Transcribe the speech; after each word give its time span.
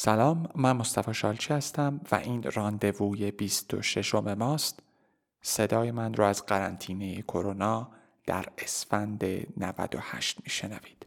سلام 0.00 0.48
من 0.54 0.72
مصطفی 0.72 1.14
شالچی 1.14 1.54
هستم 1.54 2.00
و 2.12 2.14
این 2.14 2.42
راندووی 2.42 3.30
26 3.30 4.14
ماست. 4.14 4.80
صدای 5.42 5.90
من 5.90 6.14
رو 6.14 6.24
از 6.24 6.46
قرنطینه 6.46 7.22
کرونا 7.22 7.88
در 8.26 8.46
اسفند 8.58 9.24
98 9.56 10.38
میشنوید. 10.44 11.06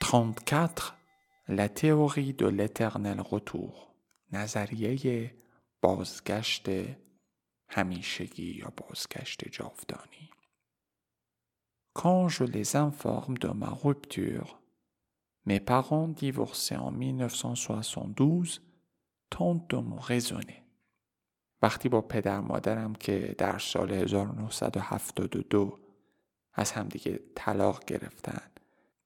Trente-quatre 0.00 1.03
La 1.48 1.68
théorie 1.68 2.32
de 2.32 2.46
l'éternel 2.46 3.20
retour 3.20 3.94
نظریه 4.32 5.34
بازگشت 5.80 6.68
همیشگی 7.68 8.54
یا 8.54 8.72
بازگشت 8.76 9.48
جاودانی 9.48 10.30
Quand 11.94 12.28
je 12.28 12.44
les 12.44 12.76
informe 12.76 13.38
de 13.38 13.48
ma 13.48 13.70
rupture, 13.70 14.58
mes 15.46 15.60
parents 15.60 16.08
divorcés 16.08 16.76
en 16.76 16.90
1972 16.90 18.60
tentent 19.30 19.68
de 19.70 19.76
me 19.76 19.98
raisonner. 19.98 20.64
وقتی 21.62 21.88
با 21.88 22.00
پدر 22.00 22.40
مادرم 22.40 22.94
که 22.94 23.34
در 23.38 23.58
سال 23.58 23.92
1972 23.92 25.78
از 26.52 26.72
همدیگه 26.72 27.20
طلاق 27.34 27.84
گرفتن 27.84 28.50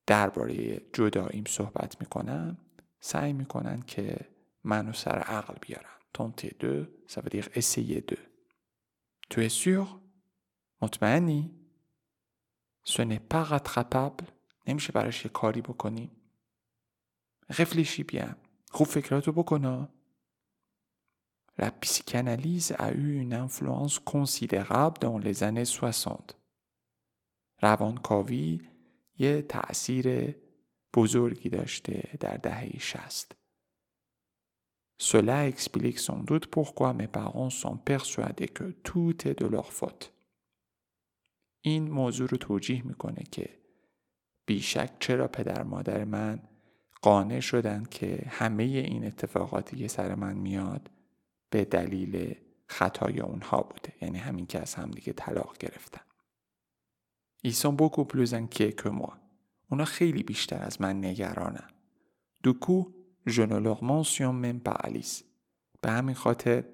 درباره 0.08 0.80
جداییم 0.92 1.44
صحبت 1.48 2.00
می‌کنن 2.00 2.58
سعی 3.00 3.32
می‌کنن 3.32 3.82
که 3.82 4.16
منو 4.64 4.92
سر 4.92 5.18
عقل 5.18 5.54
بیارن. 5.60 5.98
تنتی 6.14 6.48
دو 6.48 6.86
سفریق 7.06 7.48
اسی 7.54 8.00
دو 8.00 8.16
تو 9.30 9.48
سور، 9.48 9.88
مطمئنی؟ 10.82 11.54
سنه 12.84 13.18
پاقت 13.18 13.68
خپب 13.68 14.12
نمیشه 14.66 14.92
براش 14.92 15.24
یه 15.24 15.30
کاری 15.30 15.62
بکنی. 15.62 16.10
غفلشی 17.50 18.02
بیان 18.02 18.36
خوب 18.70 18.86
فکراتو 18.86 19.32
بکنا 19.32 19.88
La 21.60 21.72
psychanalyse 21.72 22.72
a 22.78 22.92
eu 22.92 23.18
une 23.24 23.34
influence 23.34 23.98
considérable 23.98 24.98
dans 25.00 25.18
les 25.18 25.42
années 25.42 25.64
60. 25.64 26.36
Ravankovi 27.60 28.60
یه 29.18 29.42
تأثیر 29.42 30.34
بزرگی 30.94 31.48
داشته 31.48 32.02
در 32.20 32.36
دهه 32.36 32.78
شست. 32.78 33.34
Cela 35.00 35.46
explique 35.46 36.00
sans 36.00 36.20
doute 36.30 36.46
pourquoi 36.46 36.92
mes 36.92 37.06
parents 37.06 37.50
sont 37.50 37.76
persuadés 37.76 38.48
que 38.48 38.68
tout 38.88 39.28
est 39.28 39.38
de 39.38 39.46
leur 39.46 39.72
faute. 39.72 40.12
این 41.60 41.90
موضوع 41.90 42.28
رو 42.28 42.36
توجیه 42.36 42.86
می‌کنه 42.86 43.22
که 43.32 43.58
بیشک 44.46 44.90
چرا 45.00 45.28
پدر 45.28 45.62
مادر 45.62 46.04
من 46.04 46.42
قانع 47.02 47.40
شدن 47.40 47.84
که 47.90 48.24
همه 48.28 48.62
این 48.62 49.06
اتفاقاتی 49.06 49.76
که 49.76 49.88
سر 49.88 50.14
من 50.14 50.36
میاد 50.36 50.90
به 51.50 51.64
دلیل 51.64 52.34
خطای 52.66 53.20
اونها 53.20 53.62
بوده 53.62 53.92
یعنی 54.02 54.18
همین 54.18 54.46
که 54.46 54.60
از 54.60 54.74
همدیگه 54.74 55.12
طلاق 55.12 55.58
گرفتن 55.58 56.07
ایسان 57.42 57.76
بکو 57.76 58.04
پلوزن 58.04 58.46
که 58.46 58.72
که 58.72 58.90
ما. 58.90 59.18
اونا 59.70 59.84
خیلی 59.84 60.22
بیشتر 60.22 60.62
از 60.62 60.80
من 60.80 61.04
نگرانه. 61.04 61.64
دو 62.42 62.52
کو 62.52 62.84
جنو 63.26 63.60
لغمان 63.60 64.02
سیان 64.02 64.34
من 64.34 64.58
به 64.58 64.70
علیس. 64.70 65.22
به 65.80 65.90
همین 65.90 66.14
خاطر 66.14 66.64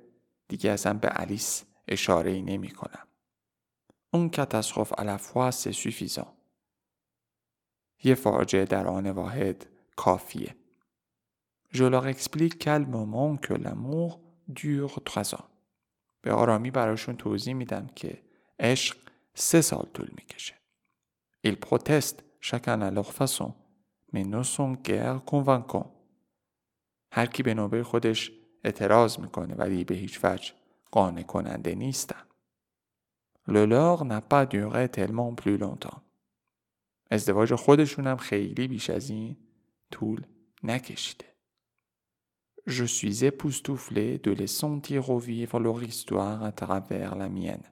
دیگه 0.49 0.71
ازم 0.71 0.99
به 0.99 1.09
علیس 1.09 1.65
اشاره 1.89 2.31
ای 2.31 2.43
نمی 2.43 2.71
کنم. 2.71 3.07
اون 4.13 4.31
کت 4.31 4.55
از 4.55 4.73
خوف 4.73 4.93
الافوه 4.99 5.51
یه 8.05 8.15
فاجه 8.15 8.65
در 8.65 8.87
آن 8.87 9.11
واحد 9.11 9.67
کافیه. 9.97 10.57
Je 11.73 11.84
leur 11.84 12.05
explique 12.07 12.59
calmement 12.59 13.37
que 13.37 13.55
l'amour 13.55 14.21
dure 14.55 15.03
trois 15.05 15.27
ans. 15.27 15.45
به 16.23 16.33
آرامی 16.33 16.71
براشون 16.71 17.17
توضیح 17.17 17.55
میدم 17.55 17.87
که 17.87 18.23
عشق 18.59 18.97
سه 19.35 19.61
سال 19.61 19.89
طول 19.95 20.09
می‌کشه. 20.17 20.55
Ils 21.44 21.60
protestent 21.60 22.24
chacun 22.40 22.82
à 22.82 22.92
leur 22.92 23.12
façon, 23.14 23.54
mais 24.12 24.24
ne 24.24 24.44
sont 24.44 24.74
guère 24.74 25.24
convaincants. 25.26 25.96
هر 27.12 27.26
کی 27.26 27.44
به 27.44 27.54
نوبه 27.54 27.84
خودش 27.84 28.32
اعتراض 28.64 29.20
میکنه 29.20 29.56
ولی 29.56 29.84
به 29.84 29.96
هیچ 29.96 30.20
وجه 30.24 30.54
قانع 30.92 31.22
کننده 31.22 31.76
نیستن. 31.76 32.24
Le 33.48 33.66
leur 33.66 34.06
n'a 34.06 34.22
pas 34.22 34.46
duré 34.46 34.90
tellement 34.90 35.34
plus 35.34 35.58
longtemps. 35.58 36.02
ازدواج 37.12 37.56
خودشون 37.56 38.08
هم 38.08 38.18
خیلی 38.18 38.68
بیش 38.68 38.90
از 38.90 39.10
این 39.10 39.38
طول 39.92 40.26
نکشیده. 40.64 41.26
Je 42.68 42.86
suis 42.86 43.24
époustouflé 43.24 44.20
de 44.20 44.32
les 44.32 44.48
sentir 44.62 45.04
revivre 45.04 45.60
leur 45.60 45.82
histoire 45.82 46.44
à 46.44 46.52
travers 46.52 47.16
la 47.16 47.30
mienne. 47.30 47.64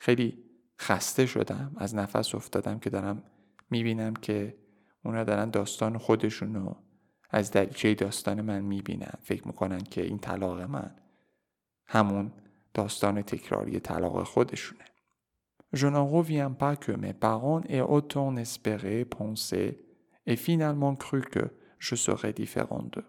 خیلی 0.00 0.43
خسته 0.79 1.25
شدم 1.25 1.71
از 1.77 1.95
نفس 1.95 2.35
افتادم 2.35 2.79
که 2.79 2.89
دارم 2.89 3.23
می‌بینم 3.69 4.13
که 4.13 4.57
اونا 5.05 5.23
دارن 5.23 5.49
داستان 5.49 5.97
خودشونو 5.97 6.73
از 7.29 7.51
دریچه 7.51 7.93
داستان 7.93 8.41
من 8.41 8.59
می‌بینن 8.59 9.13
فکر 9.21 9.47
می‌کنن 9.47 9.79
که 9.79 10.01
این 10.01 10.19
طلاق 10.19 10.61
من 10.61 10.95
همون 11.85 12.31
داستان 12.73 13.21
تکراری 13.21 13.79
طلاق 13.79 14.23
خودشونه 14.23 14.85
Je 15.73 15.87
n'en 15.87 16.07
reviens 16.07 16.51
pas 16.51 16.77
que 16.77 16.93
mes 16.93 17.13
parents 17.13 17.61
aient 17.67 17.81
autant 17.81 18.37
espéré, 18.37 19.03
pensé 19.03 19.83
et 20.25 20.37
finalement 20.37 20.95
cru 20.95 21.21
que 21.21 21.45
je 21.79 21.95
serais 21.95 22.33
différent 22.33 22.83
d'eux. 22.83 23.05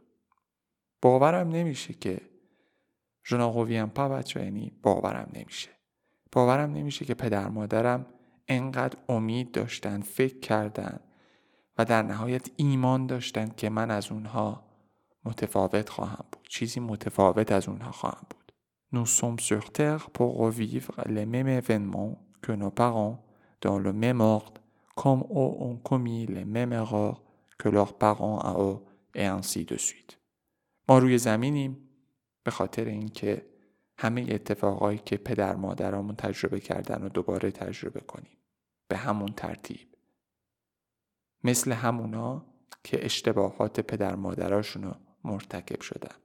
باورم 1.03 1.49
نمیشه 1.49 1.95
که 1.95 2.21
Je 3.25 3.37
n'en 3.37 3.51
reviens 3.51 3.89
pas 3.89 4.09
بچه 4.09 4.45
یعنی 4.45 4.73
باورم 4.83 5.31
نمیشه. 5.35 5.76
باورم 6.33 6.73
نمیشه 6.73 7.05
که 7.05 7.15
پدر 7.15 7.49
مادرم 7.49 8.07
انقدر 8.49 8.99
امید 9.09 9.53
داشتن 9.53 10.01
فکر 10.01 10.39
کردن 10.41 11.01
و 11.79 11.85
در 11.85 12.03
نهایت 12.03 12.51
ایمان 12.57 13.07
داشتن 13.07 13.49
که 13.57 13.71
من 13.71 13.91
از 13.91 14.13
اونها 14.13 14.63
متفاوت 15.25 15.89
خواهم 15.89 16.25
بود 16.33 16.49
چیزی 16.49 16.81
متفاوت 16.81 17.53
از 17.53 17.69
اونها 17.69 17.91
خواهم 17.91 18.27
بود 18.31 18.53
Nous 18.93 19.07
sommes 19.07 19.41
sur 19.41 19.73
terre 19.73 20.11
pour 20.11 20.37
revivre 20.37 20.95
les 21.07 21.27
mêmes 21.27 21.49
événements 21.49 22.15
que 22.41 22.53
nos 22.53 22.71
parents 22.71 23.17
dans 23.61 23.79
le 23.79 23.93
même 23.93 24.21
ordre 24.21 24.61
comme 24.95 25.23
eux 25.43 25.53
ont 25.69 25.77
commis 25.91 26.25
les 26.27 26.45
mêmes 26.45 26.73
erreurs 26.73 27.21
que 27.59 27.69
leurs 27.69 27.95
parents 27.99 28.39
à 28.39 28.53
eux 28.69 28.79
et 29.15 29.27
ainsi 29.27 29.65
de 29.65 29.77
suite 29.77 30.17
ما 30.89 30.99
روی 30.99 31.19
زمینیم 31.19 31.77
به 32.45 32.51
خاطر 32.51 32.85
اینکه 32.85 33.47
همه 33.99 34.27
اتفاقایی 34.31 34.99
که 34.99 35.17
پدر 35.17 35.57
مادرامون 35.57 36.17
تجربه 36.17 36.61
کردن 36.61 37.03
و 37.03 37.09
دوباره 37.09 37.51
تجربه 37.51 38.01
کنیم. 38.01 38.37
به 38.89 38.97
همون 38.97 39.33
ترتیب. 39.33 39.89
مثل 41.45 41.73
همونا 41.73 42.47
که 42.85 43.05
اشتباهات 43.05 43.81
پدر 43.81 44.15
مادراشون 44.15 44.95
مرتکب 45.25 45.81
شدن. 45.81 46.17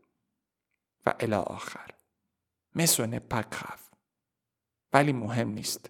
و 1.06 1.14
الی 1.20 1.34
آخر. 1.34 1.90
مثل 2.76 3.20
پکرف 3.20 3.92
ولی 4.94 5.14
مهم 5.14 5.50
نیست. 5.50 5.90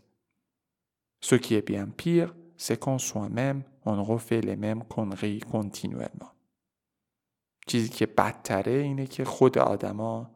Ce 1.24 1.36
qui 1.36 1.54
est 1.54 1.68
bien 1.74 1.88
pire, 2.04 2.34
c'est 2.58 2.80
qu'en 2.84 2.98
soi-même, 2.98 3.64
on 3.86 4.04
refait 4.04 4.42
les 4.42 4.56
mêmes 4.56 4.84
conneries. 4.96 5.42
چیزی 7.68 7.90
که 7.90 8.06
بدتره 8.06 8.72
اینه 8.72 9.08
که 9.08 9.26
خود 9.26 9.58
آدما 9.58 10.32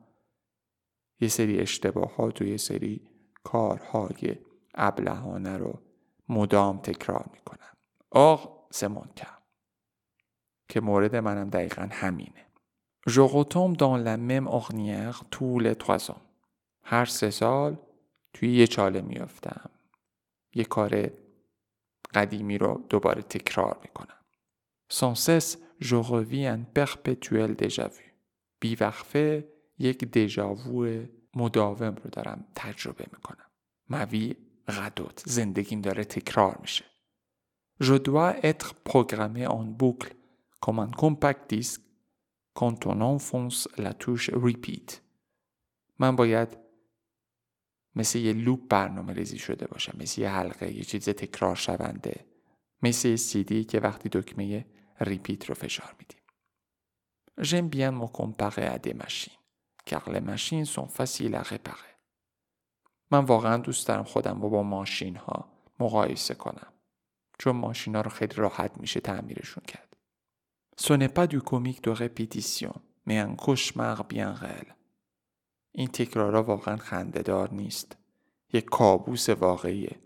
یه 1.19 1.27
سری 1.27 1.59
اشتباهات 1.59 2.41
و 2.41 2.45
یه 2.45 2.57
سری 2.57 3.07
کارهای 3.43 4.37
ابلهانه 4.75 5.57
رو 5.57 5.81
مدام 6.29 6.77
تکرار 6.77 7.29
می‌کنن 7.33 7.73
آق 8.11 8.69
کرد 9.15 9.43
که 10.69 10.81
مورد 10.81 11.15
منم 11.15 11.49
دقیقا 11.49 11.87
همینه 11.91 12.45
Je 13.07 13.21
retombe 13.21 13.77
dans 13.77 13.97
la 13.97 14.17
même 14.17 14.47
ornière. 14.47 15.23
هر 16.83 17.05
سه 17.05 17.29
سال 17.29 17.77
توی 18.33 18.57
یه 18.57 18.67
چاله 18.67 19.01
میافتم. 19.01 19.69
یه 20.53 20.63
کار 20.63 21.09
قدیمی 22.13 22.57
رو 22.57 22.85
دوباره 22.89 23.21
تکرار 23.21 23.79
می‌کنم. 23.81 24.19
Sans 24.93 25.15
cesse, 25.25 25.57
je 25.79 25.95
revis 25.95 26.45
un 26.47 26.63
perpétuel. 26.79 27.55
بیوقفه 28.59 29.54
یک 29.77 30.05
دژاوو 30.05 31.05
مداوم 31.35 31.95
رو 31.95 32.09
دارم 32.11 32.45
تجربه 32.55 33.05
می‌کنم. 33.13 33.45
موی 33.89 34.35
غدوت 34.67 35.23
زندگیم 35.25 35.81
داره 35.81 36.03
تکرار 36.03 36.57
میشه. 36.61 36.85
Je 37.81 37.97
dois 37.97 38.33
être 38.51 38.73
programmé 38.89 39.45
en 39.47 39.65
boucle. 39.81 40.13
Comme 40.63 40.79
un 40.79 40.91
compact 41.03 41.43
disque 41.55 41.83
quand 42.59 42.79
on 42.91 42.97
enfonce 43.01 43.67
la 43.77 43.93
touche 43.93 44.29
repeat. 44.29 45.01
من 45.99 46.15
باید 46.15 46.57
مثل 47.95 48.19
یه 48.19 48.33
لوپ 48.33 48.59
برنامه 48.69 49.13
ریزی 49.13 49.37
شده 49.37 49.67
باشم 49.67 49.97
مثل 49.99 50.21
یه 50.21 50.29
حلقه 50.29 50.73
یه 50.73 50.83
چیز 50.83 51.09
تکرار 51.09 51.55
شونده 51.55 52.25
مثل 52.81 53.07
یه 53.07 53.15
سیدی 53.15 53.63
که 53.63 53.79
وقتی 53.79 54.09
دکمه 54.09 54.65
ریپیت 55.01 55.45
رو 55.45 55.55
فشار 55.55 55.95
میدیم. 55.99 56.19
J'aime 57.41 57.69
bien 57.69 57.91
me 57.91 58.07
comparer 58.07 58.67
à 58.67 58.79
des 58.79 58.93
machines. 58.93 59.44
Car 59.85 60.09
les 60.09 60.21
machines 60.21 60.65
sont 60.65 60.87
faciles 60.87 61.35
à 61.35 61.43
réparer 61.43 61.95
من 63.11 63.25
واقعا 63.25 63.57
دوست 63.57 63.87
دارم 63.87 64.03
خودم 64.03 64.41
رو 64.41 64.49
با 64.49 64.63
ماشین 64.63 65.15
ها 65.15 65.47
مقایسه 65.79 66.35
کنم 66.35 66.73
چون 67.39 67.55
ماشین 67.55 67.95
ها 67.95 68.01
رو 68.01 68.09
خیلی 68.09 68.35
راحت 68.35 68.77
میشه 68.77 68.99
تعمیرشون 68.99 69.63
کرد 69.67 69.97
Ce 70.77 70.93
n'est 70.93 71.13
pas 71.17 71.27
du 71.27 71.41
comique 71.41 71.83
de 71.83 71.91
répétition 71.91 72.73
mais 73.07 73.19
un 73.19 73.35
cauchemar 73.35 74.03
bien 74.03 74.33
réel 74.33 74.73
این 75.71 75.87
تکرارا 75.87 76.43
واقعا 76.43 76.77
خندهدار 76.77 77.53
نیست 77.53 77.97
یک 78.53 78.65
کابوس 78.65 79.29
واقعیه 79.29 79.99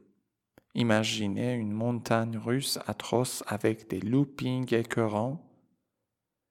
Imaginez 0.76 1.54
une 1.56 1.74
montagne 1.74 2.38
russe 2.38 2.80
atroce 2.86 3.44
avec 3.48 3.90
des 3.90 4.02
loopings 4.02 4.74
écœurants 4.74 5.44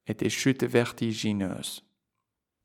et 0.06 0.14
des 0.14 0.28
chutes 0.28 0.64
vertigineuses. 0.64 1.87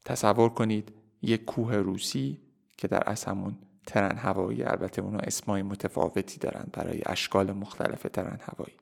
تصور 0.05 0.49
کنید 0.49 0.93
یک 1.21 1.45
کوه 1.45 1.75
روسی 1.75 2.41
که 2.77 2.87
در 2.87 3.09
اصل 3.09 3.31
همون 3.31 3.57
ترن 3.87 4.17
هوایی 4.17 4.63
البته 4.63 5.01
اونا 5.01 5.19
اسمای 5.19 5.61
متفاوتی 5.61 6.37
دارن 6.37 6.67
برای 6.73 7.01
اشکال 7.05 7.51
مختلف 7.51 8.05
ترن 8.13 8.39
هوایی 8.41 8.75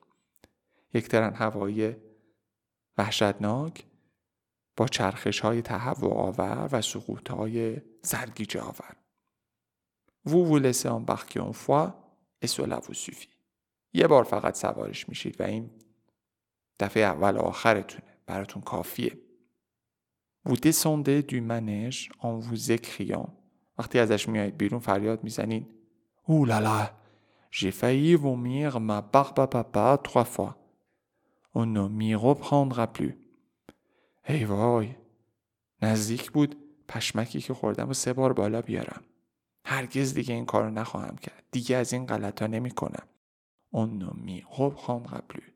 یک 0.93 1.07
ترن 1.07 1.33
هوایی 1.33 1.95
وحشتناک 2.97 3.85
با 4.77 4.87
چرخش 4.87 5.39
های 5.39 5.61
تهوع 5.61 6.13
آور 6.13 6.69
و 6.71 6.81
سقوط 6.81 7.31
های 7.31 7.81
سرگیجه 8.03 8.61
آور 8.61 8.95
Vous 10.25 10.45
vous 10.45 10.59
laissez 10.59 10.87
embarquer 10.87 11.39
une 11.39 11.53
fois 11.53 11.85
et 12.41 12.47
cela 12.47 12.79
vous 12.79 12.93
suffit. 12.93 13.29
یه 13.93 14.07
بار 14.07 14.23
فقط 14.23 14.55
سوارش 14.55 15.09
میشید 15.09 15.41
و 15.41 15.43
این 15.43 15.69
دفعه 16.79 17.03
اول 17.03 17.37
آخرتونه 17.37 18.17
براتون 18.25 18.61
کافیه. 18.61 19.17
Vous 20.43 20.57
descendez 20.57 21.23
du 21.23 21.41
manège 21.41 22.09
en 22.19 22.37
vous 22.37 22.71
écriant 22.71 23.29
وقتی 23.77 23.99
ازش 23.99 24.29
میایید 24.29 24.57
بیرون 24.57 24.79
فریاد 24.79 25.23
می‌زنین 25.23 25.65
او 26.23 26.45
لالا 26.45 26.89
j'ai 27.51 27.71
failli 27.71 28.15
vomir 28.15 28.79
ma 28.79 29.01
barbe 29.01 29.45
papa 29.45 29.99
trois 30.01 30.23
fois. 30.23 30.55
On 31.53 31.65
ne 31.65 31.87
m'y 31.87 32.15
reprendra 32.15 32.87
plus. 32.87 33.15
ای 34.29 34.45
وای 34.45 34.95
نزدیک 35.81 36.31
بود 36.31 36.55
پشمکی 36.87 37.41
که 37.41 37.53
خوردم 37.53 37.89
و 37.89 37.93
سه 37.93 38.13
بار 38.13 38.33
بالا 38.33 38.61
بیارم 38.61 39.01
هرگز 39.65 40.13
دیگه 40.13 40.33
این 40.33 40.45
کارو 40.45 40.69
نخواهم 40.69 41.15
کرد 41.15 41.43
دیگه 41.51 41.75
از 41.75 41.93
این 41.93 42.07
نمی 42.41 42.71
کنم 42.71 43.07
on 43.73 43.87
ne 43.99 44.11
m'y 44.25 44.43
reprendra 44.57 45.21
plus 45.29 45.51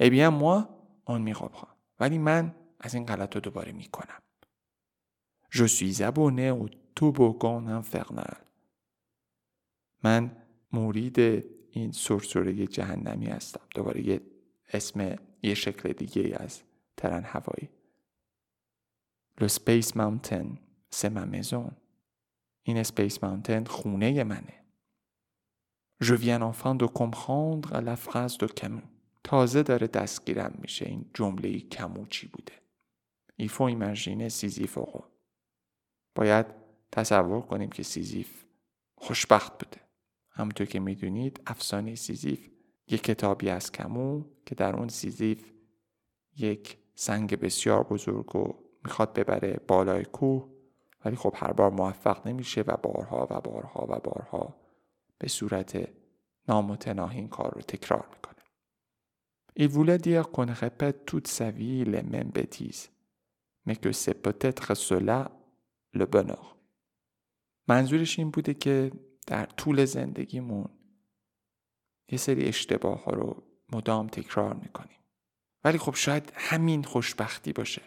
eh 0.00 0.10
bien 0.10 0.30
moi 0.30 0.68
on 1.06 1.18
m'y 1.18 1.34
reprend 1.34 1.74
ولی 2.00 2.18
من 2.18 2.54
از 2.82 2.94
این 2.94 3.06
غلط 3.06 3.34
رو 3.34 3.40
دوباره 3.40 3.72
می 3.72 3.88
کنم 3.88 4.22
je 5.52 5.66
suis 5.66 6.00
abonné 6.00 6.50
au 6.50 6.66
toboggan 6.94 7.68
infernal. 7.68 8.36
من 10.04 10.36
مورید 10.72 11.18
این 11.70 11.92
سرسره 11.92 12.66
جهنمی 12.66 13.26
هستم. 13.26 13.60
دوباره 13.74 14.06
یه 14.06 14.20
اسم 14.72 15.16
یه 15.42 15.54
شکل 15.54 15.92
دیگه 15.92 16.36
از 16.40 16.62
ترن 16.96 17.24
هوایی. 17.24 17.68
Le 19.40 19.48
Space 19.48 19.94
Mountain 19.94 20.58
c'est 20.90 21.10
ma 21.10 21.26
maison 21.26 21.72
این 22.62 22.84
Space 22.84 23.18
Mountain 23.22 23.68
خونه 23.68 24.24
منه. 24.24 24.64
Je 26.02 26.14
viens 26.14 26.42
enfin 26.42 26.74
de 26.74 26.86
comprendre 26.86 27.80
la 27.80 27.96
phrase 27.96 28.38
de 28.38 28.46
Camus. 28.46 28.88
تازه 29.24 29.62
داره 29.62 29.86
دستگیرم 29.86 30.58
میشه 30.62 30.86
این 30.86 31.10
جمله 31.14 31.60
کمو 31.60 32.06
چی 32.06 32.28
بوده. 32.28 32.61
Il 33.42 33.48
faut 33.48 33.68
imaginer 33.68 34.30
Sisyphe 34.30 34.78
باید 36.14 36.46
تصور 36.92 37.40
کنیم 37.40 37.70
که 37.70 37.82
سیزیف 37.82 38.44
خوشبخت 38.94 39.52
بوده 39.58 39.80
همونطور 40.30 40.66
که 40.66 40.80
می‌دونید 40.80 41.40
افسانه 41.46 41.94
سیزیف 41.94 42.50
یک 42.88 43.02
کتابی 43.02 43.48
از 43.50 43.72
کمو 43.72 44.24
که 44.46 44.54
در 44.54 44.76
اون 44.76 44.88
سیزیف 44.88 45.52
یک 46.36 46.78
سنگ 46.94 47.40
بسیار 47.40 47.82
بزرگ 47.82 48.36
و 48.36 48.54
می‌خواد 48.84 49.12
ببره 49.12 49.60
بالای 49.68 50.04
کوه 50.04 50.48
ولی 51.04 51.16
خب 51.16 51.34
هر 51.36 51.52
بار 51.52 51.70
موفق 51.70 52.26
نمیشه 52.26 52.60
و 52.60 52.76
بارها 52.76 53.26
و 53.30 53.40
بارها 53.40 53.86
و 53.88 54.00
بارها 54.00 54.56
به 55.18 55.28
صورت 55.28 55.88
نامتناهی 56.48 57.18
این 57.18 57.28
کار 57.28 57.54
رو 57.54 57.60
تکرار 57.60 58.06
می‌کنه. 58.10 58.42
Il 59.58 59.68
voulait 59.68 59.98
dire 59.98 60.30
qu'on 60.30 60.50
répète 60.64 61.04
toute 61.04 61.28
sa 61.28 61.50
vie 61.50 61.84
les 61.84 62.02
mêmes 62.02 62.32
bêtises, 62.38 62.88
mais 63.66 63.76
que 63.76 63.92
c'est 63.92 64.18
peut-être 64.26 64.74
cela 64.74 65.30
le 65.92 66.06
bonheur. 66.06 66.56
منظورش 67.68 68.18
این 68.18 68.30
بوده 68.30 68.54
که 68.54 68.92
در 69.26 69.46
طول 69.46 69.84
زندگیمون 69.84 70.68
یه 72.08 72.18
سری 72.18 72.44
اشتباه 72.44 73.04
ها 73.04 73.12
رو 73.12 73.42
مدام 73.72 74.08
تکرار 74.08 74.54
می‌کنیم. 74.54 74.98
ولی 75.64 75.78
خب 75.78 75.94
شاید 75.94 76.32
همین 76.34 76.82
خوشبختی 76.82 77.52
باشه. 77.52 77.82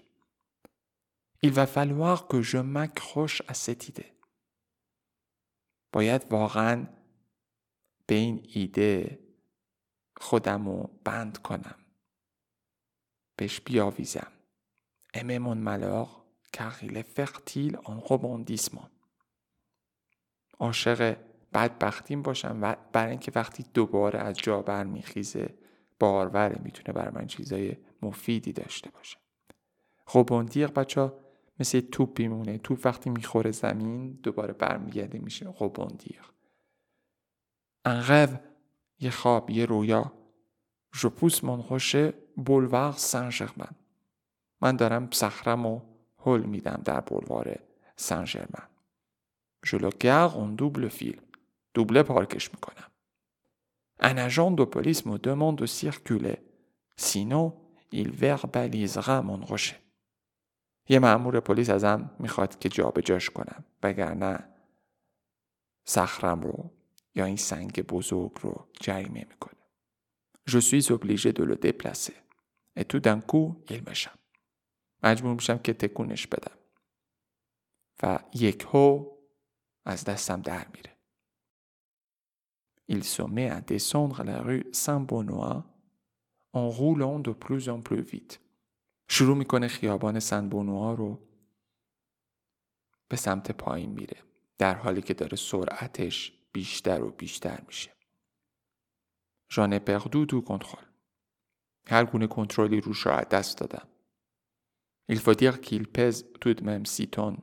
Il 1.45 1.51
va 1.51 1.67
falloir 1.67 2.27
que 2.27 2.41
je 2.41 2.57
m'accroche 2.57 3.41
à 3.47 3.53
cette 3.53 3.89
idée. 3.89 4.11
باید 5.91 6.31
واقعا 6.31 6.87
به 8.07 8.15
این 8.15 8.45
ایده 8.53 9.19
خودم 10.17 10.67
رو 10.69 10.99
بند 11.05 11.37
کنم. 11.37 11.75
بهش 13.35 13.61
بیاویزم. 13.61 14.34
Aimer 15.17 15.39
mon 15.39 15.59
malheur 15.69 16.07
car 16.51 16.73
il 16.87 16.93
est 16.97 17.09
fertile 17.19 17.75
en 17.85 17.97
rebondissement. 18.09 18.89
عاشق 20.59 21.17
بدبختیم 21.53 22.21
باشم 22.21 22.59
و 22.61 22.75
برای 22.93 23.11
اینکه 23.11 23.31
وقتی 23.35 23.65
دوباره 23.73 24.19
از 24.19 24.37
جا 24.37 24.61
برمیخیزه 24.61 25.53
باروره 25.99 26.61
می‌تونه 26.63 26.93
برای 26.93 27.11
من 27.15 27.27
چیزای 27.27 27.77
مفیدی 28.01 28.53
داشته 28.53 28.89
باشه. 28.89 29.17
rebondir 30.09 30.71
بچه 30.71 31.11
مثل 31.59 31.79
توپ 31.79 32.19
میمونه. 32.19 32.57
توپ 32.57 32.79
وقتی 32.85 33.09
می‌خوره 33.09 33.51
زمین 33.51 34.11
دوباره 34.11 34.53
برمیگرده 34.53 35.19
میشه. 35.19 35.51
rebondir 35.51 36.25
un 37.87 38.01
rêve 38.09 38.39
یه 38.99 39.09
خواب 39.09 39.49
یه 39.49 39.65
رویا. 39.65 40.11
Je 40.95 41.07
pousse 41.07 41.43
mon 41.43 41.59
rocher 41.69 42.07
boulevard 42.47 42.97
Saint-Germain 43.11 43.84
من 44.61 44.75
دارم 44.75 45.09
صخرم 45.11 45.65
و 45.65 45.81
هل 46.19 46.41
میدم 46.41 46.81
در 46.85 47.01
بولوار 47.01 47.59
سن 47.95 48.25
ژرمن 48.25 48.67
le 49.65 49.89
garde 49.99 50.35
en 50.37 50.49
double 50.49 50.89
fil 50.89 51.19
دوبله 51.73 52.03
پارکش 52.03 52.53
می‌کنم 52.53 52.91
un 54.01 54.17
agent 54.17 54.51
de 54.51 54.65
police 54.65 55.05
me 55.05 55.17
demande 55.17 55.57
de 55.57 55.65
circuler 55.65 56.37
sinon 56.97 57.53
il 57.91 58.11
verbalisera 58.11 59.21
mon 59.21 59.45
rocher 59.45 59.75
یه 60.89 60.99
مأمور 60.99 61.39
پلیس 61.39 61.69
ازم 61.69 62.11
می‌خواد 62.19 62.59
که 62.59 62.69
جابجاش 62.69 63.29
کنم 63.29 63.65
وگرنه 63.83 64.49
صخرم 65.85 66.41
رو 66.41 66.71
یا 67.15 67.25
این 67.25 67.37
سنگ 67.37 67.81
بزرگ 67.81 68.31
رو 68.41 68.67
جریمه 68.81 69.25
می‌کنه 69.29 69.55
Je 70.47 70.59
suis 70.59 70.91
obligé 70.91 71.33
de 71.33 71.43
le 71.43 71.55
déplacer. 71.55 72.15
Et 72.75 72.85
tout 72.85 72.99
d'un 72.99 73.19
coup, 73.19 73.63
il 73.69 73.81
m'échappe. 73.83 74.24
مجبور 75.05 75.33
میشم 75.33 75.57
که 75.57 75.73
تکونش 75.73 76.27
بدم. 76.27 76.57
و 78.03 78.19
یک 78.33 78.67
هو 78.73 79.15
از 79.85 80.05
دستم 80.05 80.41
در 80.41 80.67
میره. 80.67 80.95
Il 82.91 83.03
se 83.03 83.23
met 83.23 83.49
à 83.49 83.61
descendre 83.61 84.23
la 84.23 84.39
rue 84.47 84.63
Saint-Benoît 84.83 85.63
en 86.53 86.69
roulant 86.69 87.19
de 87.27 87.31
plus 87.31 87.69
en 87.69 87.81
plus 87.81 88.01
vite. 88.01 88.39
شروع 89.09 89.37
می‌کنه 89.37 89.67
خیابان 89.67 90.19
سنبونوها 90.19 90.93
رو 90.93 91.27
به 93.07 93.15
سمت 93.15 93.51
پایین 93.51 93.91
میره 93.91 94.17
در 94.57 94.75
حالی 94.75 95.01
که 95.01 95.13
داره 95.13 95.37
سرعتش 95.37 96.33
بیشتر 96.51 97.03
و 97.03 97.11
بیشتر 97.11 97.61
میشه 97.67 97.91
ژان 99.51 99.79
پردو 99.79 100.25
تو 100.25 100.41
کنترل 100.41 100.85
هر 101.87 102.05
گونه 102.05 102.27
کنترلی 102.27 102.81
روش 102.81 103.05
را 103.05 103.21
دست 103.21 103.57
دادم 103.57 103.87
Il 105.08 105.18
faut 105.18 105.34
dire 105.34 105.60
qu'il 105.60 105.86
pèse 105.88 106.26
tout 106.40 106.54
de 106.54 106.64
même 106.64 106.86
6 106.86 107.08
tonnes 107.08 107.40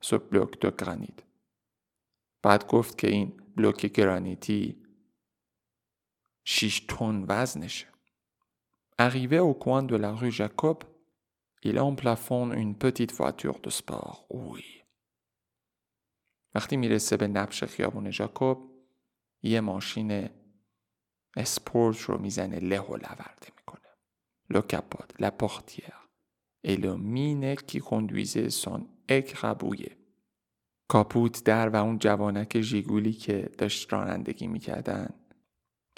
ce 0.00 0.16
bloc 0.16 0.60
de 0.60 0.70
granit. 0.70 1.24
بعد 2.42 2.66
گفت 2.66 2.98
که 2.98 3.08
این 3.08 3.32
بلوک 3.56 3.86
گرانیتی 3.86 4.82
6 6.44 6.80
تن 6.80 7.24
وزنشه. 7.28 7.86
Arrivé 8.98 9.38
au 9.38 9.54
coin 9.54 9.82
de 9.82 9.96
la 9.96 10.12
rue 10.12 10.32
Jacob, 10.32 10.84
il 11.62 11.78
emplafonne 11.78 12.52
une 12.52 12.76
petite 12.76 13.12
voiture 13.12 13.60
de 13.60 13.70
sport. 13.70 14.26
Oui. 14.30 14.84
وقتی 16.54 16.76
میرسه 16.76 17.16
به 17.16 17.28
نبش 17.28 17.64
خیابون 17.64 18.10
جاکوب 18.10 18.70
یه 19.42 19.60
ماشین 19.60 20.28
اسپورت 21.36 22.00
رو 22.00 22.18
میزنه 22.18 22.58
له 22.58 22.80
و 22.80 22.96
لورده 22.96 23.48
میکنه. 23.56 23.88
Le 24.52 24.62
capote, 24.62 25.14
la 25.18 25.30
portière 25.30 26.01
et 26.63 26.77
le 26.77 26.97
mine 26.97 27.55
qui 27.55 27.79
conduisait 27.79 28.49
son 28.49 28.87
écrabouillé. 29.09 29.97
کاپوت 30.87 31.43
در 31.43 31.69
و 31.69 31.75
اون 31.75 31.97
جوانک 31.99 32.61
ژیگولی 32.61 33.13
که 33.13 33.49
داشت 33.57 33.93
رانندگی 33.93 34.47
می‌کردن 34.47 35.09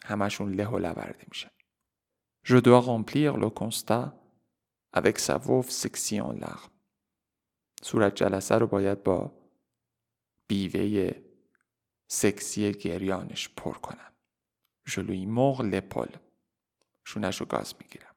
همشون 0.04 0.54
له 0.54 0.68
و 0.68 0.78
لورده 0.78 1.26
میشن. 1.28 1.50
Je 2.48 2.58
dois 2.58 2.82
remplir 2.92 3.38
le 3.38 3.50
constat 3.50 4.06
avec 4.94 5.20
sa 5.20 5.40
sexy 5.70 6.22
en 6.22 6.34
larmes. 6.34 6.72
صورت 7.84 8.16
جلسه 8.16 8.56
رو 8.56 8.68
باید 8.68 9.04
با 9.04 9.32
بیوه 10.48 11.12
سکسی 12.08 12.72
گریانش 12.72 13.50
پر 13.50 13.74
کنم. 13.74 14.12
Je 14.88 15.00
lui 15.00 15.26
mords 15.26 15.62
l'épaule. 15.62 16.18
شونش 17.06 17.42
رو 17.42 17.46
گاز 17.46 17.74
می‌گیرم. 17.82 18.16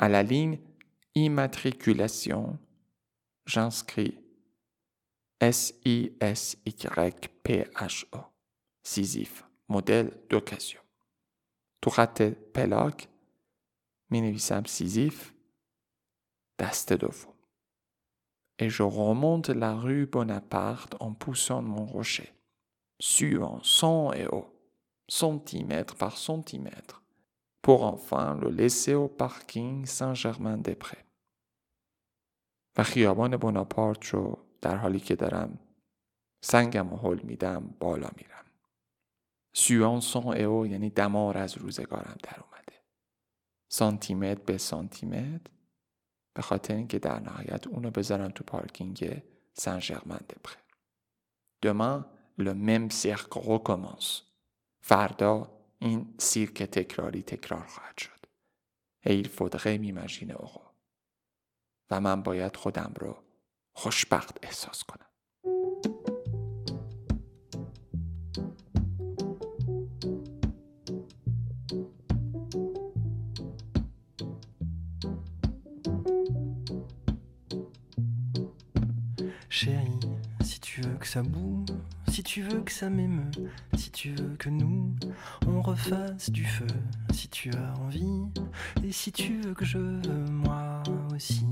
Ligne 0.00 0.58
immatriculation, 1.14 2.58
j'inscris. 3.46 4.18
S-I-S-Y-P-H-O, 5.40 6.18
Sisyphe, 8.84 9.44
modèle 9.68 10.16
d'occasion. 10.30 10.80
Tourate 11.80 12.36
Pelag, 12.52 13.08
mi 14.10 14.22
novisam 14.22 14.66
Sisyphe, 14.66 15.34
Et 18.60 18.70
je 18.70 18.84
remonte 18.84 19.48
la 19.48 19.74
rue 19.74 20.06
Bonaparte 20.06 20.94
en 21.00 21.12
poussant 21.12 21.60
mon 21.60 21.86
rocher, 21.86 22.32
suant 23.00 23.60
sang 23.64 24.12
et 24.12 24.28
eau, 24.28 24.46
centimètre 25.08 25.96
par 25.96 26.16
centimètre 26.18 27.01
pour 27.62 27.84
enfin 27.84 28.38
le 28.42 28.50
laisser 28.50 28.94
au 28.94 29.08
parking 29.08 29.86
Saint-Germain-des-Prés. 29.86 31.04
و 32.76 32.82
خیابان 32.82 33.36
بناپارت 33.36 34.06
رو 34.06 34.38
در 34.60 34.76
حالی 34.76 35.00
که 35.00 35.16
دارم 35.16 35.58
سنگم 36.44 36.92
و 36.92 36.96
حل 36.96 37.20
میدم 37.22 37.74
بالا 37.80 38.10
میرم. 38.16 38.44
سوان 39.54 40.00
سان 40.00 40.36
او 40.36 40.66
یعنی 40.66 40.90
دمار 40.90 41.38
از 41.38 41.58
روزگارم 41.58 42.16
در 42.22 42.40
اومده. 42.40 42.82
سانتیمتر 43.68 44.40
به 44.40 44.58
سانتیمتر 44.58 45.50
به 46.34 46.42
خاطر 46.42 46.74
اینکه 46.74 46.98
در 46.98 47.20
نهایت 47.20 47.66
اونو 47.66 47.90
بذارم 47.90 48.28
تو 48.28 48.44
پارکینگ 48.44 49.22
سن 49.52 49.80
ژرمن 49.80 50.20
دپره. 50.28 50.62
Demain, 51.62 52.06
le 52.38 52.54
même 52.54 52.90
cirque. 52.90 53.38
فردا 54.80 55.61
این 55.82 56.14
سیرک 56.18 56.62
تکراری 56.62 57.22
تکرار 57.22 57.66
خواهد 57.66 57.98
شد. 57.98 58.26
ایل 59.04 59.28
فودغه 59.28 59.78
میمجین 59.78 60.32
اوقا. 60.32 60.72
و 61.90 62.00
من 62.00 62.22
باید 62.22 62.56
خودم 62.56 62.92
رو 63.00 63.16
خوشبخت 63.72 64.38
احساس 64.42 64.84
کنم. 64.84 65.06
Chérie, 79.48 80.00
si 80.48 80.58
tu 80.60 80.80
veux 80.80 80.98
que 81.02 81.06
ça 81.06 81.22
boue, 81.22 81.64
si 82.12 82.22
tu 82.22 82.42
veux 82.42 82.60
que 82.60 82.70
ça 82.70 82.90
m'émeut, 82.90 83.30
si 83.74 83.90
tu 83.90 84.10
veux 84.10 84.36
que 84.36 84.50
nous, 84.50 84.94
on 85.46 85.62
refasse 85.62 86.30
du 86.30 86.44
feu, 86.44 86.66
si 87.10 87.26
tu 87.28 87.50
as 87.54 87.74
envie, 87.80 88.26
et 88.84 88.92
si 88.92 89.12
tu 89.12 89.40
veux 89.40 89.54
que 89.54 89.64
je 89.64 89.78
veux 89.78 90.26
moi 90.30 90.82
aussi. 91.14 91.46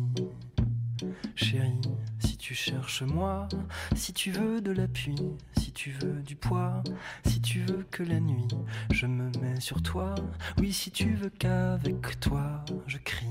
Chérie, 1.35 1.81
si 2.19 2.37
tu 2.37 2.55
cherches 2.55 3.00
moi, 3.00 3.49
si 3.95 4.12
tu 4.12 4.33
veux 4.33 4.61
de 4.61 4.71
l'appui, 4.71 5.14
si 5.57 5.73
tu 5.73 5.93
veux 5.93 6.21
du 6.21 6.37
poids, 6.37 6.83
si 7.25 7.40
tu 7.40 7.61
veux 7.61 7.87
que 7.90 8.02
la 8.02 8.21
nuit 8.21 8.49
je 8.93 9.07
me 9.07 9.31
mets 9.40 9.61
sur 9.61 9.81
toi, 9.81 10.14
oui 10.59 10.75
si 10.75 10.90
tu 10.90 11.14
veux 11.14 11.31
qu'avec 11.31 12.21
toi 12.21 12.62
je 12.87 12.99
crie. 12.99 13.26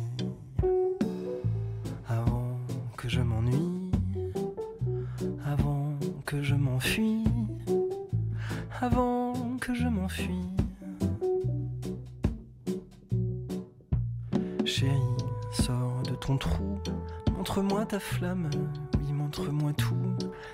Avant 2.07 2.57
que 2.98 3.07
je 3.07 3.21
m'ennuie, 3.21 3.91
avant 5.45 5.93
que 6.29 6.43
je 6.43 6.53
m'enfuis, 6.53 7.18
avant 8.81 9.33
que 9.59 9.74
je 9.74 9.88
m'enfuis. 9.88 10.45
Chérie, 14.65 14.93
sors 15.51 16.01
de 16.03 16.15
ton 16.15 16.38
trou, 16.38 16.79
montre-moi 17.36 17.86
ta 17.86 18.00
flamme, 18.00 18.50
oui 19.00 19.12
montre-moi 19.12 19.74
tout. 19.74 19.95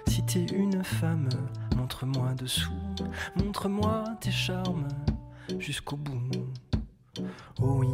Si 0.08 0.24
t'es 0.26 0.46
une 0.46 0.84
femme, 0.84 1.30
montre-moi 1.76 2.34
dessous, 2.34 2.72
montre-moi 3.36 4.04
tes 4.22 4.32
charmes 4.32 4.88
jusqu'au 5.60 5.98
bout. 5.98 6.30
Oh 7.68 7.78
oui, 7.80 7.88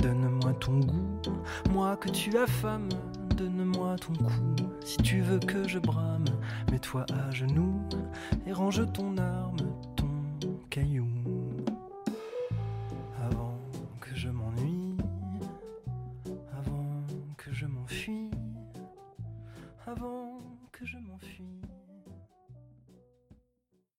donne-moi 0.00 0.52
ton 0.60 0.80
goût, 0.80 1.22
moi 1.70 1.96
que 1.96 2.10
tu 2.10 2.30
femme, 2.46 2.90
donne-moi 3.38 3.96
ton 3.96 4.12
cou. 4.22 4.66
Si 4.84 4.98
tu 4.98 5.22
veux 5.22 5.38
que 5.38 5.66
je 5.66 5.78
brame, 5.78 6.26
mets-toi 6.70 7.06
à 7.10 7.30
genoux 7.30 7.80
et 8.46 8.52
range 8.52 8.82
ton 8.92 9.16
arme, 9.16 9.56
ton 9.96 10.10
caillou. 10.68 11.13